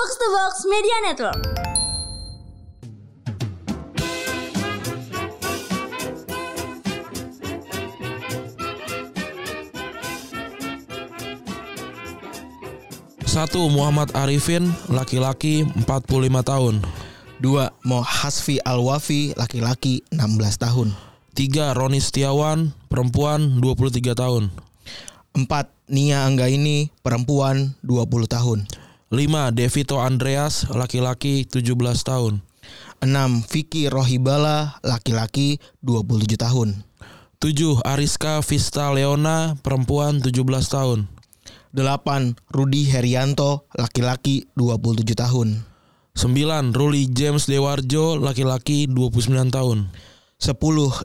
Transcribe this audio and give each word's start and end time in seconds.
Box 0.00 0.16
to 0.16 0.28
Box 0.32 0.54
Media 0.64 0.96
Network. 1.04 1.40
Satu 13.28 13.68
Muhammad 13.68 14.08
Arifin, 14.16 14.72
laki-laki 14.88 15.68
45 15.84 16.48
tahun. 16.48 16.80
Dua, 17.36 17.68
Mo 17.84 18.00
Hasfi 18.00 18.56
Alwafi, 18.64 19.36
laki-laki 19.36 20.00
16 20.08 20.64
tahun. 20.64 20.96
Tiga 21.36 21.76
Roni 21.76 22.00
Setiawan, 22.00 22.72
perempuan 22.88 23.60
23 23.60 24.16
tahun. 24.16 24.48
Empat, 25.36 25.68
Nia 25.92 26.24
Anggaini, 26.24 26.88
perempuan 27.04 27.76
20 27.84 28.24
tahun. 28.24 28.64
Lima 29.10 29.50
Devito 29.50 29.98
Andreas, 29.98 30.70
laki-laki 30.70 31.42
17 31.42 31.74
tahun. 32.06 32.46
Enam, 33.02 33.42
Vicky 33.42 33.90
Rohibala, 33.90 34.78
laki-laki 34.86 35.58
27 35.82 36.38
tahun. 36.38 36.86
Tujuh 37.42 37.82
Ariska 37.82 38.38
Vista 38.38 38.94
Leona, 38.94 39.58
perempuan 39.66 40.22
17 40.22 40.46
tahun. 40.70 41.10
Delapan, 41.74 42.38
Rudi 42.54 42.86
Herianto, 42.86 43.66
laki-laki 43.74 44.46
27 44.54 45.18
tahun. 45.18 45.66
9. 46.14 46.70
Ruli 46.70 47.10
James 47.10 47.50
Dewarjo, 47.50 48.14
laki-laki 48.14 48.86
29 48.86 49.50
tahun. 49.50 49.90
10. 50.38 50.54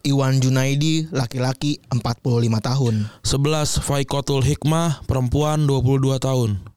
Iwan 0.06 0.46
Junaidi, 0.46 1.10
laki-laki 1.10 1.82
45 1.90 2.62
tahun. 2.62 3.10
11. 3.26 3.82
Faikotul 3.82 4.46
Hikmah, 4.46 5.02
perempuan 5.10 5.66
22 5.66 6.22
tahun. 6.22 6.75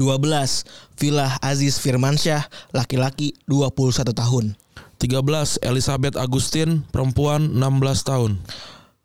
12. 0.00 0.64
Villa 0.96 1.36
Aziz 1.42 1.76
Firmansyah, 1.80 2.48
laki-laki 2.72 3.36
21 3.48 4.12
tahun. 4.14 4.56
13. 5.02 5.58
Elizabeth 5.66 6.14
Agustin, 6.14 6.86
perempuan 6.94 7.50
16 7.58 8.06
tahun. 8.06 8.38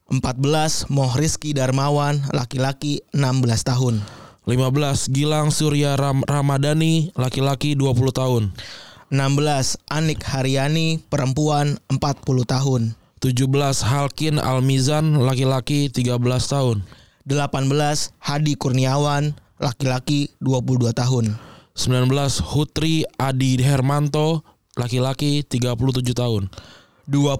14. 0.08 0.88
Moh 0.88 1.12
Rizky 1.17 1.52
Darmawan, 1.52 2.22
laki-laki 2.31 3.03
16 3.12 3.66
tahun. 3.66 4.06
15. 4.47 5.12
Gilang 5.12 5.52
Surya 5.52 6.00
Ram 6.00 6.23
Ramadhani, 6.23 7.12
laki-laki 7.17 7.75
20 7.75 8.14
tahun. 8.16 8.56
16. 9.12 9.75
Anik 9.92 10.23
Haryani, 10.23 11.03
perempuan 11.12 11.75
40 11.92 12.47
tahun. 12.47 12.95
17. 13.19 13.84
Halkin 13.84 14.38
Almizan, 14.38 15.17
laki-laki 15.19 15.92
13 15.92 16.47
tahun. 16.47 16.86
18. 17.28 18.14
Hadi 18.23 18.53
Kurniawan, 18.56 19.36
laki-laki 19.61 20.33
22 20.41 20.94
tahun. 20.94 21.38
19. 21.77 22.41
Hutri 22.41 23.05
Adi 23.22 23.61
Hermanto, 23.61 24.41
laki-laki 24.73 25.45
37 25.45 26.17
tahun. 26.17 26.50
20. 27.08 27.38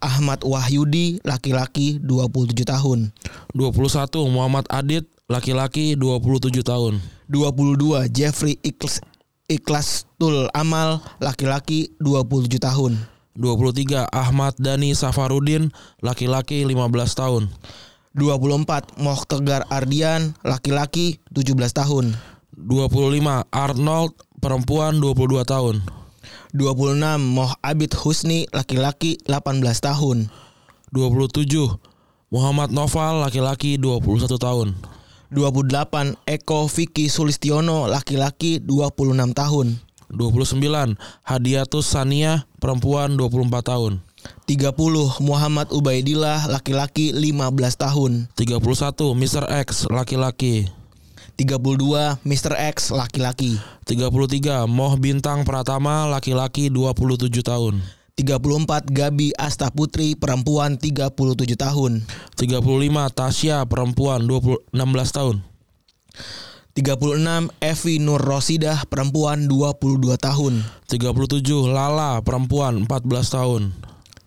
Ahmad 0.00 0.40
Wahyudi, 0.42 1.20
laki-laki 1.22 2.00
27 2.00 2.64
tahun. 2.64 3.12
21. 3.54 4.32
Muhammad 4.32 4.64
Adit, 4.72 5.04
laki-laki 5.28 5.94
27 5.94 6.64
tahun. 6.64 6.98
22. 7.28 8.08
Jeffrey 8.10 8.58
Ikhlas, 8.64 9.04
Ikhlastul 9.46 10.48
Amal, 10.56 11.04
laki-laki 11.20 11.92
27 12.00 12.58
tahun. 12.58 12.96
23. 13.36 14.06
Ahmad 14.14 14.54
Dani 14.56 14.94
Safarudin, 14.94 15.68
laki-laki 16.00 16.64
15 16.64 17.14
tahun. 17.14 17.50
24. 18.14 18.94
Moh 19.02 19.20
Tegar 19.26 19.66
Ardian, 19.74 20.38
laki-laki 20.46 21.18
17 21.34 21.74
tahun. 21.74 22.14
25. 22.54 23.42
Arnold, 23.50 24.14
perempuan 24.38 25.02
22 25.02 25.42
tahun. 25.42 25.82
26. 26.54 27.18
Moh 27.18 27.50
Abid 27.58 27.90
Husni, 27.98 28.46
laki-laki 28.54 29.18
18 29.26 29.82
tahun. 29.82 30.30
27. 30.94 31.74
Muhammad 32.30 32.70
Noval, 32.70 33.26
laki-laki 33.26 33.82
21 33.82 34.38
tahun. 34.38 34.78
28. 35.34 36.14
Eko 36.30 36.70
Vicky 36.70 37.10
Sulistiono, 37.10 37.90
laki-laki 37.90 38.62
26 38.62 39.34
tahun. 39.34 39.82
29. 40.14 40.94
Hadiatus 41.26 41.90
Sania, 41.90 42.46
perempuan 42.62 43.18
24 43.18 43.66
tahun. 43.66 43.98
30. 44.44 45.24
Muhammad 45.24 45.72
Ubaidillah, 45.72 46.48
laki-laki 46.52 47.12
15 47.16 47.80
tahun. 47.80 48.28
31. 48.36 49.16
Mr. 49.16 49.44
X, 49.64 49.88
laki-laki. 49.88 50.68
32. 51.40 52.20
Mr. 52.22 52.52
X, 52.76 52.92
laki-laki. 52.94 53.58
33. 53.88 54.68
Moh 54.68 54.94
Bintang 55.00 55.42
Pratama, 55.42 56.06
laki-laki 56.06 56.70
27 56.70 57.42
tahun. 57.42 57.82
34. 58.14 58.86
Gabi 58.94 59.34
Asta 59.34 59.74
Putri, 59.74 60.14
perempuan 60.14 60.78
37 60.78 61.58
tahun. 61.58 62.06
35. 62.38 63.10
Tasya, 63.10 63.66
perempuan 63.66 64.22
20, 64.22 64.62
16 64.70 65.10
tahun. 65.10 65.36
36. 66.74 67.50
Evi 67.58 67.98
Nur 67.98 68.22
Rosidah, 68.22 68.86
perempuan 68.86 69.50
22 69.50 70.14
tahun. 70.18 70.62
37. 70.86 71.70
Lala, 71.70 72.22
perempuan 72.22 72.86
14 72.86 73.34
tahun. 73.34 73.74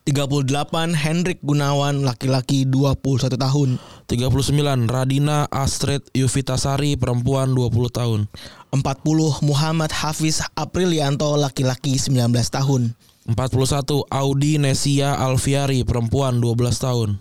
38. 0.07 0.95
Hendrik 0.95 1.43
Gunawan, 1.43 2.07
laki-laki 2.07 2.63
21 2.63 3.27
tahun. 3.27 3.75
39. 4.07 4.87
Radina 4.87 5.51
Astrid 5.51 5.99
Yuvitasari, 6.15 6.95
perempuan 6.95 7.51
20 7.51 7.91
tahun. 7.91 8.31
40. 8.71 9.43
Muhammad 9.43 9.91
Hafiz 9.91 10.39
Aprilianto, 10.55 11.27
laki-laki 11.35 11.99
19 11.99 12.31
tahun. 12.47 12.95
41. 13.27 14.07
Audi 14.07 14.55
Nesia 14.55 15.19
Alfiari, 15.19 15.83
perempuan 15.83 16.39
12 16.39 16.79
tahun. 16.79 17.19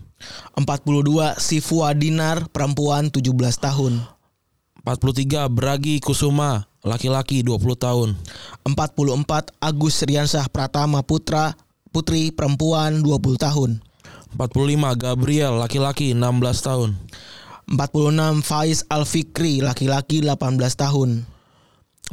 42. 0.55 1.35
Sifua 1.43 1.91
Dinar, 1.91 2.47
perempuan 2.55 3.11
17 3.11 3.59
tahun. 3.59 4.07
43. 4.87 5.51
Bragi 5.51 5.99
Kusuma, 5.99 6.71
laki-laki 6.87 7.43
20 7.43 7.75
tahun. 7.75 8.15
44. 8.63 9.51
Agus 9.59 10.07
Riansah 10.07 10.47
Pratama 10.47 11.03
Putra, 11.03 11.59
putri 11.91 12.31
perempuan 12.31 13.03
20 13.03 13.37
tahun. 13.39 13.71
45. 14.37 14.97
Gabriel, 15.01 15.57
laki-laki 15.57 16.13
16 16.13 16.61
tahun. 16.67 16.91
46. 17.67 18.47
Faiz 18.47 18.87
Alfikri, 18.87 19.65
laki-laki 19.65 20.23
18 20.23 20.77
tahun. 20.79 21.27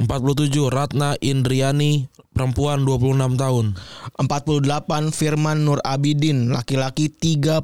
47. 0.02 0.72
Ratna 0.74 1.14
Indriani, 1.22 2.10
perempuan 2.34 2.82
26 2.82 3.38
tahun. 3.38 3.78
48. 4.18 5.14
Firman 5.14 5.62
Nur 5.62 5.78
Abidin, 5.86 6.50
laki-laki 6.50 7.12
32 7.12 7.62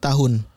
tahun. 0.00 0.48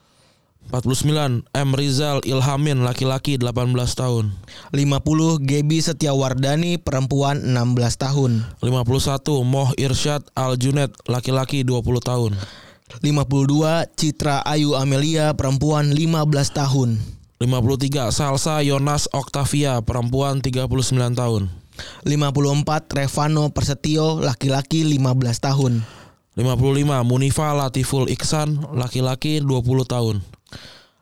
49. 0.71 1.43
M. 1.51 1.69
Rizal 1.75 2.23
Ilhamin, 2.23 2.87
laki-laki 2.87 3.35
18 3.35 3.91
tahun. 3.91 4.31
50. 4.71 5.43
Gebi 5.43 5.83
Setiawardani, 5.83 6.79
perempuan 6.79 7.43
16 7.43 7.99
tahun. 7.99 8.47
51. 8.63 9.43
Moh 9.43 9.75
Irsyad 9.75 10.23
Al 10.31 10.55
Junet, 10.55 10.95
laki-laki 11.11 11.67
20 11.67 11.99
tahun. 11.99 12.39
52. 13.03 13.83
Citra 13.99 14.39
Ayu 14.47 14.79
Amelia, 14.79 15.35
perempuan 15.35 15.91
15 15.91 16.55
tahun. 16.55 17.03
53. 17.43 18.07
Salsa 18.15 18.63
Yonas 18.63 19.11
Octavia, 19.11 19.83
perempuan 19.83 20.39
39 20.39 21.19
tahun. 21.19 21.51
54. 22.07 22.87
Revano 22.95 23.51
Persetio, 23.51 24.23
laki-laki 24.23 24.87
15 24.87 25.43
tahun. 25.43 25.83
55. 26.39 27.03
Munifa 27.03 27.51
Latiful 27.51 28.07
Iksan, 28.07 28.55
laki-laki 28.71 29.43
20 29.43 29.83
tahun. 29.83 30.23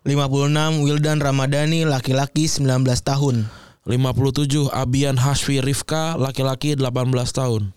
56. 0.05 0.83
Wildan 0.83 1.19
Ramadhani, 1.19 1.85
laki-laki 1.85 2.47
19 2.47 3.01
tahun. 3.03 3.45
57. 3.89 4.69
Abian 4.69 5.17
Hashfi 5.17 5.61
Rifka, 5.61 6.15
laki-laki 6.17 6.75
18 6.77 7.33
tahun. 7.33 7.73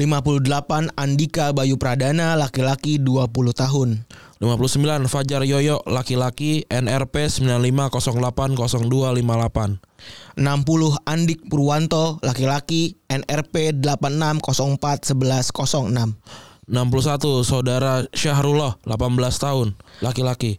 58. 0.00 0.88
Andika 0.96 1.52
Bayu 1.52 1.76
Pradana, 1.76 2.32
laki-laki 2.38 2.96
20 2.96 3.52
tahun. 3.52 4.06
59. 4.40 5.04
Fajar 5.12 5.44
Yoyo, 5.44 5.84
laki-laki, 5.84 6.64
NRP 6.72 7.28
95080258. 7.28 9.76
60. 10.40 10.96
Andik 11.04 11.44
Purwanto, 11.52 12.16
laki-laki, 12.24 12.96
NRP 13.12 13.76
86041106. 13.84 15.52
61. 15.52 16.16
Saudara 17.44 18.08
Syahrullah, 18.16 18.80
18 18.88 19.36
tahun, 19.36 19.76
laki-laki. 20.00 20.56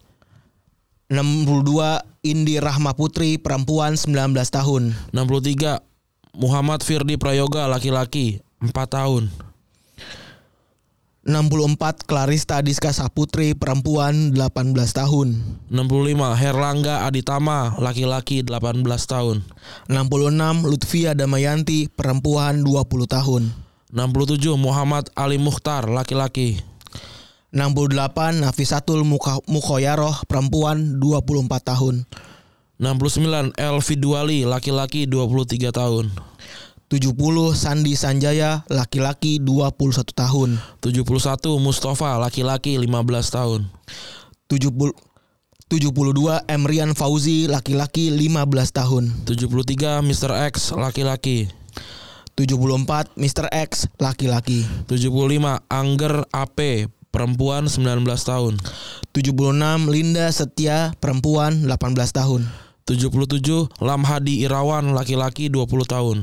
62. 1.12 2.08
Indi 2.24 2.56
Rahma 2.62 2.96
Putri, 2.96 3.36
perempuan 3.36 4.00
19 4.00 4.32
tahun. 4.48 4.96
63. 5.12 5.84
Muhammad 6.40 6.80
Firdi 6.88 7.20
Prayoga, 7.20 7.68
laki-laki, 7.68 8.40
4 8.64 8.72
tahun. 8.88 9.28
64 11.22 12.10
Clarista 12.10 12.66
Diska 12.66 12.90
Saputri 12.90 13.54
perempuan 13.54 14.34
18 14.34 14.74
tahun 14.90 15.38
65 15.70 16.18
Herlangga 16.34 17.06
Aditama 17.06 17.78
laki-laki 17.78 18.42
18 18.42 18.82
tahun 19.06 19.46
66 19.86 20.66
Lutfia 20.66 21.14
Damayanti 21.14 21.94
perempuan 21.94 22.66
20 22.66 23.06
tahun 23.06 23.54
67 23.94 24.50
Muhammad 24.58 25.14
Ali 25.14 25.38
Mukhtar 25.38 25.86
laki-laki 25.86 26.58
68 27.52 28.40
Nafisatul 28.40 29.04
Mukhoyaroh 29.48 30.24
perempuan 30.24 30.96
24 31.04 31.52
tahun. 31.60 32.08
69 32.80 33.54
Elvi 33.60 33.96
Duali 34.00 34.40
laki-laki 34.48 35.04
23 35.04 35.70
tahun. 35.76 36.16
70 36.88 37.12
Sandi 37.56 37.94
Sanjaya 38.00 38.64
laki-laki 38.72 39.44
21 39.44 39.76
tahun. 40.16 40.60
71 40.80 41.04
Mustafa 41.60 42.20
laki-laki 42.24 42.80
15 42.80 42.88
tahun. 43.36 43.68
70 44.48 44.96
72 45.72 46.52
Emrian 46.52 46.92
Fauzi 46.96 47.48
laki-laki 47.52 48.12
15 48.12 48.48
tahun. 48.76 49.04
73 49.28 50.04
Mr. 50.04 50.32
X 50.52 50.72
laki-laki. 50.76 51.48
74 52.36 53.12
Mr. 53.20 53.46
X 53.52 53.92
laki-laki. 54.00 54.64
75 54.88 55.64
Angger 55.68 56.28
AP 56.32 56.88
perempuan 57.12 57.68
19 57.68 58.08
tahun. 58.08 58.58
76 59.12 59.92
Linda 59.92 60.32
Setia 60.32 60.96
perempuan 60.98 61.68
18 61.68 61.94
tahun. 62.16 62.48
77 62.88 63.70
Lamhadi 63.84 64.48
Irawan 64.48 64.96
laki-laki 64.96 65.52
20 65.52 65.68
tahun. 65.86 66.18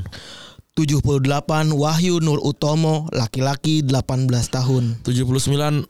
78 0.75 1.71
Wahyu 1.77 2.19
Nur 2.19 2.41
Utomo 2.41 3.07
laki-laki 3.13 3.85
18 3.85 4.49
tahun. 4.49 4.97
79 5.05 5.85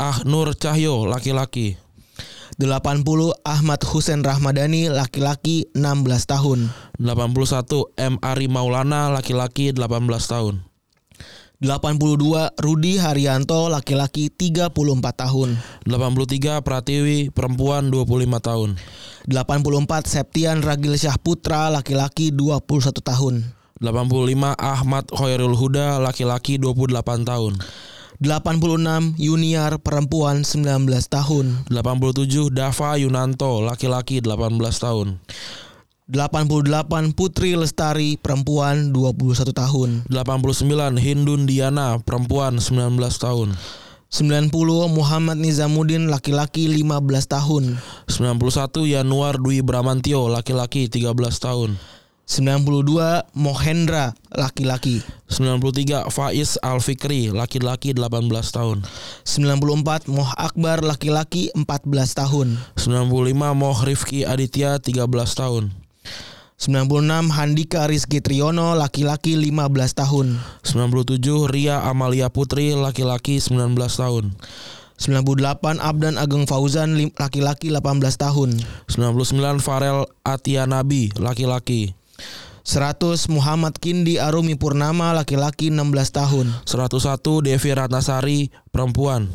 Ah 0.00 0.24
Nur 0.24 0.56
Cahyo 0.56 1.04
laki-laki. 1.04 1.76
80 2.60 2.96
Ahmad 3.44 3.80
Husen 3.84 4.20
Rahmadani 4.20 4.88
laki-laki 4.92 5.68
16 5.76 6.28
tahun. 6.28 6.72
81 6.96 7.96
M 7.96 8.14
Ari 8.20 8.48
Maulana 8.48 9.12
laki-laki 9.12 9.72
18 9.72 9.88
tahun 10.28 10.69
82 11.60 12.56
Rudi 12.56 12.96
Haryanto 12.96 13.68
laki-laki 13.68 14.32
34 14.32 14.72
tahun. 15.12 15.60
83 15.84 16.64
Pratiwi 16.64 17.28
perempuan 17.28 17.92
25 17.92 18.16
tahun. 18.40 18.80
84 19.28 20.08
Septian 20.08 20.64
Ragil 20.64 20.96
Syah 20.96 21.20
Putra 21.20 21.68
laki-laki 21.68 22.32
21 22.32 22.64
tahun. 23.04 23.44
85 23.76 24.56
Ahmad 24.56 25.04
Khairul 25.12 25.52
Huda 25.52 26.00
laki-laki 26.00 26.56
28 26.56 27.28
tahun. 27.28 27.52
86 28.24 29.20
Yuniar 29.20 29.76
perempuan 29.84 30.48
19 30.48 30.64
tahun. 31.12 31.68
87 31.68 32.56
Dava 32.56 32.96
Yunanto 32.96 33.60
laki-laki 33.60 34.24
18 34.24 34.48
tahun 34.80 35.20
88 36.10 37.14
Putri 37.14 37.54
Lestari 37.54 38.18
perempuan 38.18 38.90
21 38.90 39.54
tahun. 39.54 40.02
89 40.10 40.98
Hindun 40.98 41.46
Diana 41.46 42.02
perempuan 42.02 42.58
19 42.58 42.98
tahun. 43.14 43.54
90 44.10 44.50
Muhammad 44.90 45.38
Nizamuddin 45.38 46.10
laki-laki 46.10 46.66
15 46.66 47.30
tahun. 47.30 47.78
91 48.10 48.90
Januar 48.90 49.38
Dwi 49.38 49.62
Bramantio 49.62 50.26
laki-laki 50.26 50.90
13 50.90 51.14
tahun. 51.38 51.78
92 52.26 53.30
Mohendra 53.38 54.10
laki-laki. 54.34 55.06
93 55.30 56.10
Faiz 56.10 56.58
Alfikri 56.58 57.30
laki-laki 57.30 57.94
18 57.94 58.50
tahun. 58.50 58.82
94 59.22 60.10
Moh 60.10 60.30
Akbar 60.34 60.82
laki-laki 60.82 61.54
14 61.54 62.18
tahun. 62.18 62.58
95 62.74 63.30
Moh 63.54 63.78
Rifki 63.78 64.26
Aditya 64.26 64.82
13 64.82 65.06
tahun 65.38 65.79
96 66.60 67.32
Handika 67.32 67.88
Rizky 67.88 68.20
Triyono 68.20 68.76
laki-laki 68.76 69.32
15 69.32 69.96
tahun. 69.96 70.36
97 70.60 71.48
Ria 71.48 71.80
Amalia 71.88 72.28
Putri 72.28 72.76
laki-laki 72.76 73.40
19 73.40 73.80
tahun. 73.80 74.36
98 75.00 75.80
Abdan 75.80 76.20
Ageng 76.20 76.44
Fauzan 76.44 77.00
laki-laki 77.16 77.72
18 77.72 77.80
tahun. 78.20 78.60
99 78.92 79.64
Farel 79.64 80.04
Atia 80.20 80.68
Nabi 80.68 81.08
laki-laki. 81.16 81.96
100 82.68 83.32
Muhammad 83.32 83.80
Kindi 83.80 84.20
Arumi 84.20 84.52
Purnama 84.52 85.16
laki-laki 85.16 85.72
16 85.72 86.12
tahun. 86.12 86.52
101 86.68 87.40
Devi 87.40 87.70
Ratnasari 87.72 88.52
perempuan. 88.68 89.32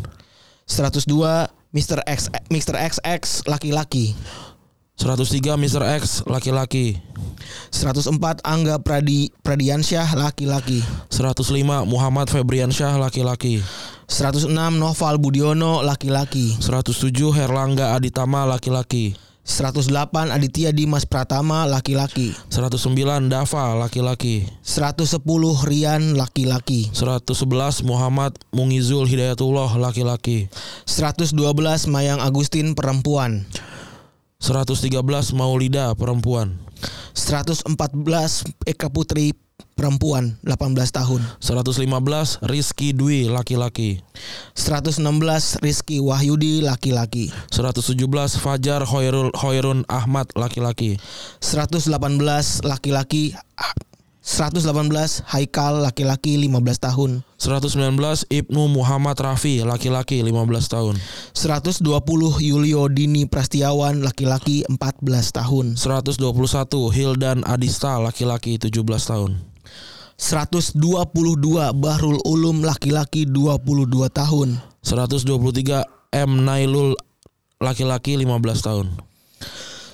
102 0.70 1.50
Mr. 1.74 2.06
X 2.06 2.30
Mr. 2.54 2.78
XX 2.78 3.50
laki-laki 3.50 4.14
103 4.96 5.60
Mr. 5.60 5.84
X 6.00 6.24
laki-laki. 6.24 6.96
104 7.76 8.40
Angga 8.48 8.80
Pradi 8.80 9.28
Pradiansyah 9.44 10.16
laki-laki. 10.16 10.80
105 11.12 11.84
Muhammad 11.84 12.32
Febriansyah 12.32 12.96
laki-laki. 12.96 13.60
106 14.08 14.48
Noval 14.80 15.20
Budiono 15.20 15.84
laki-laki. 15.84 16.56
107 16.64 17.12
Herlangga 17.36 17.92
Aditama 17.92 18.48
laki-laki. 18.48 19.20
108 19.46 20.32
Aditya 20.34 20.72
Dimas 20.72 21.04
Pratama 21.06 21.68
laki-laki. 21.68 22.34
109 22.50 23.30
Dava 23.30 23.76
laki-laki. 23.76 24.48
110 24.64 25.22
Rian 25.70 26.18
laki-laki. 26.18 26.90
111 26.96 27.84
Muhammad 27.84 28.34
Mungizul 28.56 29.06
Hidayatullah 29.06 29.76
laki-laki. 29.76 30.48
112 30.88 31.36
Mayang 31.92 32.24
Agustin 32.24 32.74
perempuan 32.74 33.46
113 34.40 35.34
Maulida 35.34 35.96
perempuan. 35.98 36.60
114 37.16 37.66
Eka 38.68 38.92
Putri 38.92 39.34
perempuan 39.76 40.40
18 40.44 40.92
tahun. 40.92 41.22
115 41.44 42.44
Rizky 42.48 42.96
Dwi 42.96 43.28
laki-laki. 43.32 44.04
116 44.56 45.60
Rizky 45.64 45.98
Wahyudi 46.00 46.64
laki-laki. 46.64 47.32
117 47.52 48.40
Fajar 48.40 48.84
Khairul 48.88 49.32
Khairun 49.36 49.84
Ahmad 49.88 50.32
laki-laki. 50.36 51.00
118 51.42 52.64
laki-laki 52.64 53.36
118 54.26 55.22
Haikal 55.30 55.86
laki-laki 55.86 56.34
15 56.34 56.82
tahun. 56.82 57.22
119 57.38 58.26
Ibnu 58.26 58.62
Muhammad 58.74 59.14
Rafi 59.22 59.62
laki-laki 59.62 60.26
15 60.26 60.66
tahun. 60.66 60.98
120 61.38 61.86
Yulio 62.42 62.90
Dini 62.90 63.30
Prastiawan 63.30 64.02
laki-laki 64.02 64.66
14 64.66 65.30
tahun. 65.30 65.78
121 65.78 66.26
Hildan 66.90 67.46
Adista 67.46 68.02
laki-laki 68.02 68.58
17 68.58 68.82
tahun. 69.06 69.38
122 70.18 70.74
Bahrul 71.78 72.18
Ulum 72.26 72.66
laki-laki 72.66 73.30
22 73.30 74.10
tahun. 74.10 74.58
123 74.82 75.86
M. 76.18 76.32
Nailul 76.42 76.98
laki-laki 77.62 78.18
15 78.18 78.26
tahun. 78.66 78.90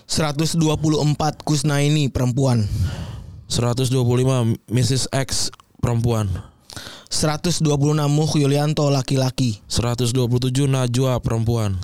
124 0.08 0.56
Kusnaini 1.44 2.08
perempuan 2.08 2.64
125 3.52 4.56
Mrs 4.72 5.12
X 5.12 5.52
perempuan. 5.84 6.32
126 7.12 7.68
Muh 8.08 8.32
Yulianto 8.40 8.88
laki-laki. 8.88 9.60
127 9.68 10.72
Najwa 10.72 11.20
perempuan. 11.20 11.76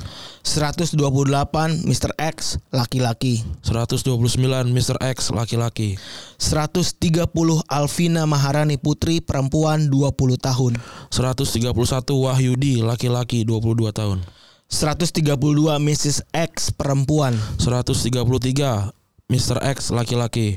128 0.47 1.83
Mr. 1.83 2.15
X 2.15 2.63
laki-laki. 2.71 3.43
129 3.67 4.71
Mr 4.71 4.95
X 5.03 5.35
laki-laki. 5.35 5.99
130 6.39 7.27
Alvina 7.67 8.23
Maharani 8.23 8.79
Putri 8.79 9.19
perempuan 9.19 9.91
20 9.91 10.39
tahun. 10.39 10.79
131 11.11 11.75
Wahyudi 12.15 12.79
laki-laki 12.79 13.43
22 13.43 13.91
tahun. 13.91 14.23
132 14.71 15.83
Mrs. 15.83 16.23
X 16.31 16.71
perempuan. 16.71 17.35
133 17.59 18.95
Mr 19.27 19.59
X 19.59 19.91
laki-laki? 19.91 20.55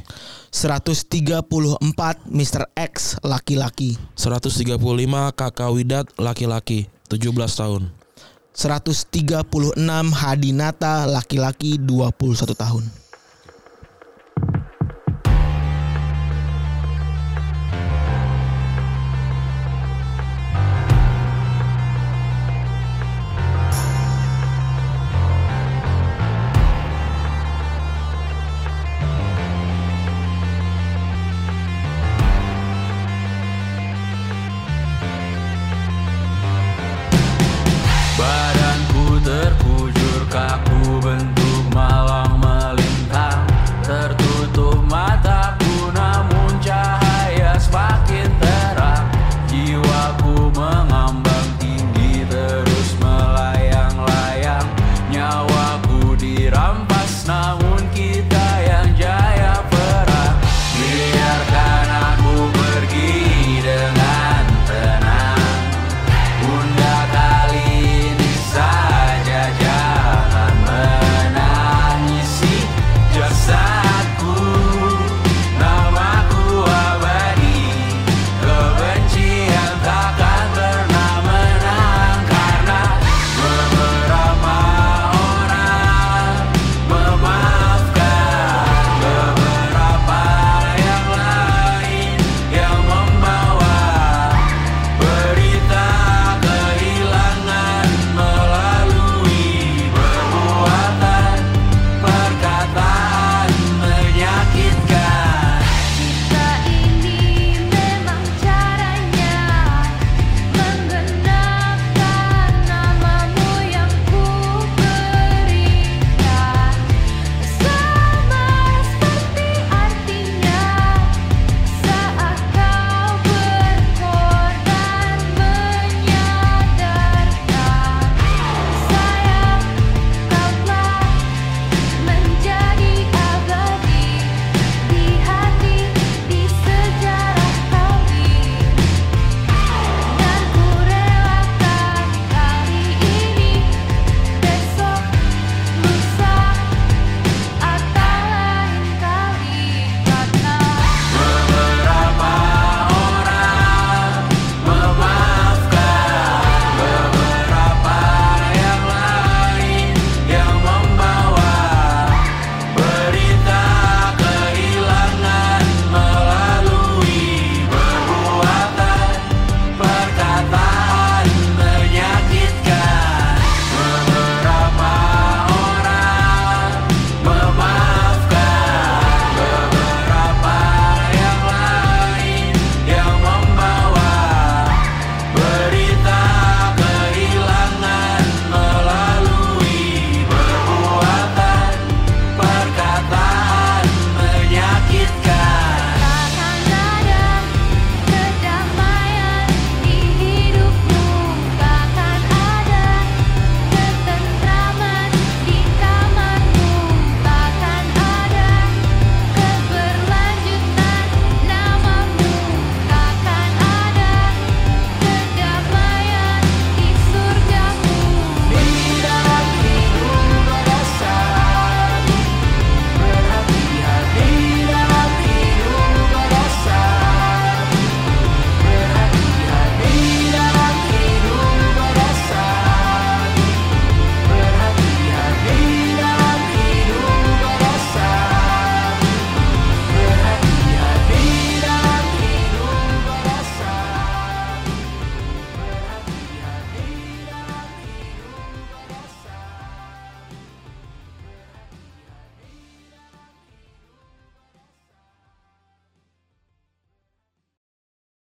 134 0.55 1.43
Mr. 2.31 2.71
X 2.79 3.19
laki-laki. 3.19 3.99
135 4.15 4.79
Kakak 5.35 5.75
Widat 5.75 6.07
laki-laki. 6.15 6.87
17 7.11 7.35
tahun. 7.51 7.91
136 8.55 9.11
Hadinata 10.15 11.03
laki-laki 11.11 11.83
21 11.83 12.15
tahun 12.55 12.87
dirampas 56.21 57.25
namun 57.25 57.81
kita 57.97 58.60